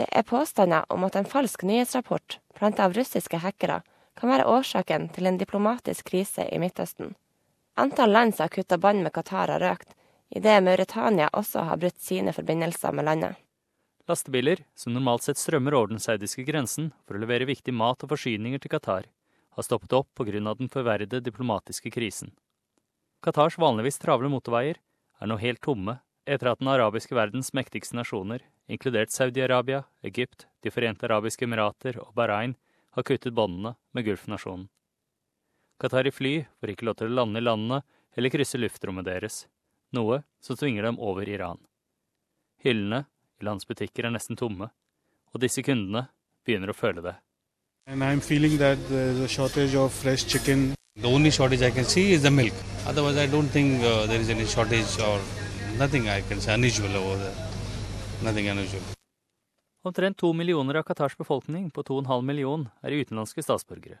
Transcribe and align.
Det 0.00 0.06
er 0.16 0.22
påstander 0.24 0.86
om 0.88 1.02
at 1.04 1.16
en 1.18 1.26
falsk 1.28 1.60
nyhetsrapport 1.68 2.38
blant 2.56 2.78
av 2.80 2.94
russiske 2.96 3.36
hackere 3.42 3.82
kan 4.16 4.30
være 4.32 4.46
årsaken 4.48 5.10
til 5.12 5.28
en 5.28 5.36
diplomatisk 5.36 6.06
krise 6.08 6.46
i 6.48 6.60
Midtøsten. 6.62 7.10
Antall 7.76 8.14
land 8.16 8.32
som 8.32 8.46
har 8.46 8.54
kutta 8.54 8.78
bånd 8.80 9.04
med 9.04 9.12
Qatar 9.12 9.52
har 9.52 9.66
økt, 9.74 9.92
idet 10.32 10.56
Mauritania 10.64 11.28
også 11.36 11.66
har 11.68 11.82
brutt 11.82 12.00
sine 12.00 12.32
forbindelser 12.32 12.96
med 12.96 13.10
landet. 13.10 13.36
Lastebiler, 14.08 14.64
som 14.72 14.96
normalt 14.96 15.28
sett 15.28 15.42
strømmer 15.42 15.76
over 15.76 15.92
den 15.92 16.00
saudiske 16.00 16.46
grensen 16.48 16.94
for 17.04 17.18
å 17.18 17.20
levere 17.20 17.50
viktig 17.52 17.76
mat 17.76 18.00
og 18.00 18.14
forsyninger 18.14 18.64
til 18.64 18.72
Qatar, 18.72 19.04
har 19.04 19.68
stoppet 19.68 19.92
opp 20.00 20.08
pga. 20.16 20.40
den 20.54 20.72
forverrede 20.72 21.20
diplomatiske 21.20 21.92
krisen. 21.92 22.32
Qatars 23.20 23.60
vanligvis 23.60 24.00
travle 24.00 24.32
motorveier 24.32 24.80
er 25.20 25.28
nå 25.28 25.36
helt 25.36 25.60
tomme 25.60 26.00
etter 26.30 26.52
at 26.52 26.60
den 26.60 26.70
arabiske 26.70 27.16
verdens 27.16 27.50
mektigste 27.56 27.96
nasjoner, 27.98 28.44
inkludert 28.70 29.10
Saudi-Arabia, 29.10 29.84
Egypt, 30.06 30.46
De 30.62 30.70
forente 30.70 31.06
arabiske 31.08 31.46
emirater 31.46 31.98
og 31.98 32.12
Bahrain, 32.14 32.54
har 32.94 33.02
kuttet 33.02 33.34
båndene 33.34 33.74
med 33.92 34.04
Gulfnasjonen. 34.04 34.68
Qatari 35.80 36.12
fly 36.12 36.34
får 36.60 36.74
ikke 36.74 36.86
lov 36.86 36.98
til 37.00 37.08
å 37.08 37.16
lande 37.16 37.40
i 37.40 37.44
landene 37.44 37.80
eller 38.16 38.32
krysse 38.34 38.60
luftrommet 38.60 39.08
deres, 39.08 39.46
noe 39.96 40.22
som 40.44 40.58
tvinger 40.60 40.86
dem 40.86 41.00
over 41.00 41.28
Iran. 41.28 41.58
Hyllene 42.60 43.06
i 43.40 43.48
landsbutikker 43.48 44.06
er 44.06 44.14
nesten 44.14 44.36
tomme, 44.36 44.68
og 45.32 45.40
disse 45.40 45.64
kundene 45.64 46.10
begynner 46.44 46.70
å 46.70 46.76
føle 46.76 47.02
det. 47.02 47.16
And 47.86 48.04
I'm 48.04 48.20
feeling 48.20 48.58
that 48.58 48.78
there's 48.90 49.18
a 49.18 49.28
shortage 49.28 49.74
of 49.74 49.92
fresh 49.92 50.26
chicken. 50.26 50.74
The 50.96 51.08
only 51.08 51.30
shortage 51.30 51.62
I 51.62 51.70
can 51.70 51.84
see 51.84 52.12
is 52.12 52.22
the 52.22 52.30
milk. 52.30 52.52
Otherwise, 52.86 53.16
I 53.16 53.26
don't 53.26 53.48
think 53.48 53.82
uh, 53.82 54.06
there 54.06 54.20
is 54.20 54.28
any 54.28 54.44
shortage 54.44 55.00
or 55.00 55.18
nothing 55.78 56.08
I 56.08 56.22
can 56.22 56.40
say 56.40 56.54
unusual 56.54 56.96
over 56.96 57.16
there. 57.16 57.34
Nothing 58.22 58.48
unusual. 58.48 58.82
Omtrent 59.82 60.16
to 60.16 60.32
millioner 60.32 60.74
av 60.74 60.82
Qatars 60.82 61.16
befolkning 61.16 61.70
på 61.70 61.82
2,5 61.82 62.22
million 62.22 62.68
er 62.82 62.90
utenlandske 62.90 63.42
statsborgere. 63.42 63.98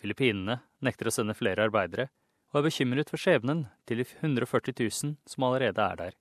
Filippinene 0.00 0.58
nekter 0.80 1.08
å 1.08 1.12
sende 1.12 1.36
flere 1.36 1.66
arbeidere, 1.66 2.08
og 2.52 2.60
er 2.60 2.66
bekymret 2.68 3.10
for 3.12 3.20
skjebnen 3.20 3.66
til 3.88 4.00
de 4.00 4.06
140 4.20 4.76
000 4.80 5.16
som 5.28 5.46
allerede 5.46 5.82
er 5.82 6.00
der. 6.00 6.16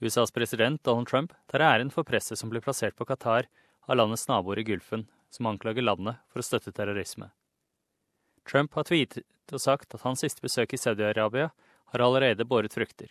USAs 0.00 0.30
president 0.30 0.82
Donald 0.84 1.08
Trump 1.08 1.34
tar 1.50 1.64
æren 1.64 1.90
for 1.90 2.06
presset 2.06 2.38
som 2.38 2.50
blir 2.52 2.62
plassert 2.62 2.94
på 2.94 3.06
Qatar 3.08 3.48
av 3.88 3.96
landets 3.96 4.28
naboer 4.28 4.60
i 4.62 4.66
Gulfen, 4.68 5.08
som 5.30 5.50
anklager 5.50 5.82
landet 5.82 6.22
for 6.30 6.42
å 6.42 6.46
støtte 6.46 6.74
terrorisme. 6.74 7.32
Trump 8.46 8.74
har 8.76 8.86
tweetet 8.86 9.24
og 9.52 9.62
sagt 9.62 9.94
at 9.94 10.04
hans 10.04 10.22
siste 10.22 10.44
besøk 10.44 10.74
i 10.74 10.78
Saudi-Arabia 10.80 11.50
har 11.90 12.04
allerede 12.04 12.46
båret 12.46 12.74
frukter. 12.76 13.08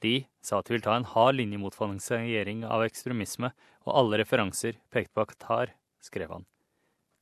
De 0.00 0.14
sa 0.40 0.60
at 0.60 0.68
de 0.68 0.74
vil 0.74 0.84
ta 0.84 0.94
en 0.96 1.08
hard 1.08 1.36
linje 1.36 1.60
mot 1.60 1.76
finansiering 1.76 2.64
av 2.64 2.84
ekstremisme, 2.86 3.52
og 3.84 3.96
alle 3.96 4.20
referanser 4.22 4.78
pekte 4.92 5.12
på 5.16 5.26
Qatar, 5.32 5.74
skrev 6.00 6.32
han. 6.32 6.48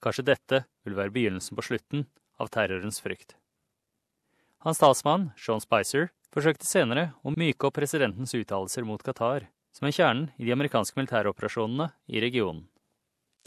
Kanskje 0.02 0.28
dette 0.30 0.62
vil 0.86 0.94
være 0.98 1.14
begynnelsen 1.14 1.58
på 1.58 1.64
slutten 1.66 2.06
av 2.38 2.50
terrorens 2.54 3.02
frykt. 3.02 3.34
Hans 4.62 4.78
talsmann, 4.78 5.30
Sean 5.38 5.62
Spicer, 5.62 6.10
forsøkte 6.34 6.66
senere 6.66 7.12
å 7.26 7.34
myke 7.34 7.68
opp 7.68 7.78
presidentens 7.78 8.34
uttalelser 8.38 8.86
mot 8.86 9.02
Qatar, 9.02 9.48
som 9.74 9.86
er 9.86 9.94
kjernen 9.94 10.30
i 10.38 10.46
de 10.46 10.54
amerikanske 10.54 10.98
militæroperasjonene 10.98 11.92
i 12.06 12.22
regionen. 12.22 12.66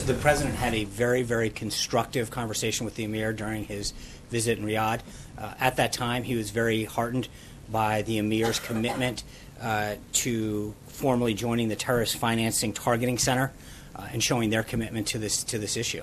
The 0.02 0.14
president 0.14 0.56
had 0.56 0.74
a 0.74 0.84
very, 0.84 1.22
very 1.22 1.48
constructive 1.48 2.30
conversation 2.30 2.84
with 2.84 2.96
the 2.96 3.04
emir 3.04 3.32
during 3.32 3.64
his 3.64 3.92
visit 4.32 4.58
in 4.58 4.64
Riyadh. 4.64 5.00
Uh, 5.38 5.54
at 5.60 5.76
that 5.76 5.92
time, 5.92 6.22
he 6.24 6.34
was 6.34 6.50
very 6.50 6.84
heartened 6.84 7.28
by 7.70 8.02
the 8.02 8.18
emir's 8.18 8.58
commitment 8.58 9.24
uh, 9.60 9.94
to 10.12 10.74
formally 10.88 11.34
joining 11.34 11.68
the 11.68 11.76
Terrorist 11.76 12.16
Financing 12.16 12.72
Targeting 12.72 13.18
Center 13.18 13.52
uh, 13.94 14.12
and 14.12 14.22
showing 14.22 14.50
their 14.50 14.62
commitment 14.62 15.06
to 15.08 15.18
this, 15.18 15.44
to 15.44 15.58
this 15.58 15.76
issue. 15.76 16.02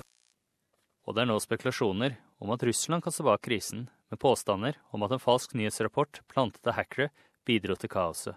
Og 1.08 1.16
det 1.16 1.24
er 1.24 1.30
nå 1.32 1.40
spekulasjoner 1.42 2.14
om 2.38 2.52
at 2.54 2.62
Russland 2.62 3.02
kan 3.02 3.12
stå 3.12 3.24
bak 3.26 3.42
krisen, 3.42 3.88
med 4.10 4.20
påstander 4.22 4.76
om 4.94 5.02
at 5.02 5.14
en 5.14 5.22
falsk 5.22 5.56
nyhetsrapport 5.58 6.20
plantet 6.30 6.66
av 6.70 6.76
hackere 6.78 7.10
bidro 7.46 7.74
til 7.78 7.90
kaoset. 7.90 8.36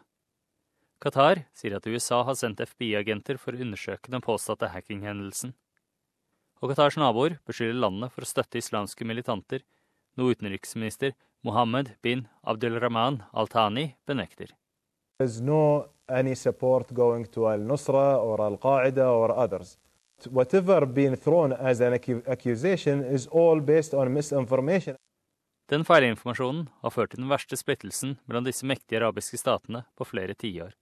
Qatar 1.04 1.44
sier 1.58 1.76
at 1.78 1.88
USA 1.90 2.22
har 2.24 2.38
sendt 2.40 2.64
FBI-agenter 2.64 3.38
for 3.42 3.54
å 3.54 3.62
undersøke 3.66 4.12
den 4.14 4.24
påståtte 4.24 4.72
hackinghendelsen. 4.72 5.52
Og 6.64 6.72
Qatars 6.72 6.96
naboer 6.96 7.36
beskylder 7.44 7.82
landet 7.84 8.14
for 8.16 8.24
å 8.24 8.30
støtte 8.30 8.62
islamske 8.62 9.06
militanter, 9.06 9.66
noe 10.18 10.32
utenriksminister 10.32 11.14
Mohammed 11.44 11.96
bin 12.04 12.28
Abdulrahman 12.44 13.24
Al-Thani 13.34 13.96
benekter. 14.08 14.48
There's 15.20 15.42
no 15.42 15.88
any 16.10 16.36
support 16.36 16.94
going 16.94 17.26
to 17.26 17.48
Al-Nusra 17.48 18.18
or 18.18 18.42
Al-Qaeda 18.42 19.08
or 19.08 19.32
others. 19.32 19.78
Whatever 20.30 20.86
being 20.86 21.16
thrown 21.16 21.54
as 21.54 21.82
an 21.82 21.94
accusation 22.28 23.04
is 23.04 23.28
all 23.28 23.60
based 23.60 23.94
on 23.94 24.14
misinformation. 24.14 24.96
Den 25.70 25.86
feilinformasjonen 25.88 26.68
har 26.84 26.92
ført 26.92 27.14
til 27.14 27.24
den 27.24 27.32
verste 27.32 27.58
splittelsen 27.58 28.18
mellom 28.28 28.46
disse 28.46 28.68
mektige 28.68 29.00
arabiske 29.00 29.40
statene 29.40 29.86
på 29.98 30.06
flere 30.06 30.36
tiår. 30.36 30.74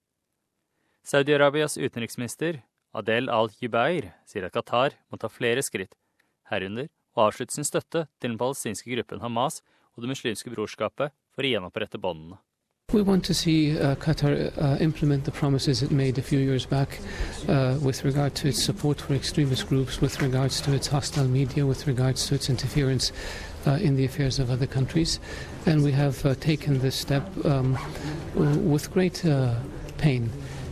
Saudi-Arabias 1.06 1.78
utenriksminister 1.78 2.62
Adel 2.94 3.30
al-Jubeir 3.30 4.12
sier 4.28 4.46
at 4.46 4.54
Qatar 4.54 4.98
må 5.10 5.18
ta 5.22 5.30
flere 5.32 5.64
skritt, 5.66 5.94
herunder 6.52 6.90
å 7.16 7.28
avslutte 7.28 7.56
sin 7.56 7.68
støtte 7.68 8.06
til 8.20 8.32
den 8.32 8.40
palestinske 8.40 8.92
gruppen 8.94 9.22
Hamas 9.22 9.62
og 9.96 10.04
Det 10.04 10.12
muslimske 10.12 10.52
brorskapet 10.54 11.12
for 11.36 11.44
å 11.44 11.52
gjenopprette 11.52 12.00
båndene. 12.00 12.40
We 12.94 13.04
want 13.04 13.24
to 13.26 13.34
see 13.34 13.80
uh, 13.80 13.96
Qatar 13.96 14.52
uh, 14.58 14.78
implement 14.82 15.24
the 15.24 15.32
promises 15.32 15.82
it 15.82 15.92
made 15.92 16.18
a 16.18 16.22
few 16.22 16.40
years 16.40 16.66
back 16.66 17.00
uh, 17.48 17.78
with 17.82 18.04
regard 18.04 18.36
to 18.36 18.50
its 18.50 18.62
support 18.62 19.00
for 19.00 19.14
extremist 19.14 19.70
groups, 19.70 20.02
with 20.02 20.22
regards 20.22 20.60
to 20.62 20.74
its 20.74 20.88
hostile 20.88 21.28
media, 21.28 21.66
with 21.66 21.88
regards 21.88 22.28
to 22.28 22.36
its 22.36 22.50
interference 22.50 23.14
uh, 23.66 23.80
in 23.82 23.96
the 23.96 24.04
affairs 24.04 24.40
of 24.40 24.52
other 24.52 24.68
countries. 24.68 25.22
And 25.66 25.84
we 25.84 25.94
have 25.94 26.26
uh, 26.26 26.36
taken 26.36 26.80
this 26.80 26.96
step 26.96 27.24
um, 27.46 27.78
with 28.36 28.92
great 28.92 29.24
uh, 29.24 29.56
pain 29.98 30.30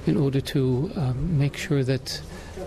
in 0.08 0.18
order 0.18 0.42
to 0.42 0.92
um, 0.96 1.38
make 1.38 1.58
sure 1.58 1.84
that 1.84 2.22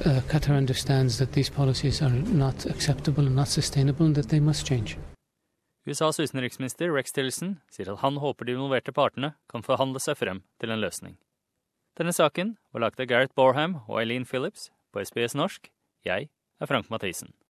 uh, 0.04 0.20
Qatar 0.28 0.56
understands 0.56 1.18
that 1.18 1.32
these 1.32 1.50
policies 1.50 2.02
are 2.02 2.10
not 2.10 2.66
acceptable 2.66 3.26
and 3.26 3.36
not 3.36 3.48
sustainable 3.48 4.06
and 4.06 4.14
that 4.14 4.28
they 4.28 4.40
must 4.40 4.66
change. 4.66 4.96
USAs 5.84 6.20
utenriksminister 6.20 6.92
Rex 6.94 7.12
Tillerson 7.12 7.56
sier 7.70 7.90
at 7.90 7.98
han 8.04 8.20
håper 8.22 8.46
de 8.46 8.54
involverte 8.54 8.92
partene 8.94 9.34
kan 9.50 9.64
forhandle 9.66 9.98
seg 10.00 10.20
frem 10.20 10.44
til 10.62 10.70
en 10.70 10.82
løsning. 10.82 11.16
Denne 11.98 12.14
saken 12.14 12.56
var 12.72 12.86
lagt 12.86 13.02
av 13.02 13.10
Gareth 13.10 13.34
Borham 13.34 13.80
og 13.88 13.98
Eileen 14.00 14.24
Phillips 14.24 14.70
på 14.94 15.02
SBS 15.02 15.34
norsk. 15.34 15.72
Jeg 16.06 16.30
er 16.60 16.70
Frank 16.70 16.88
Mathisen. 16.90 17.34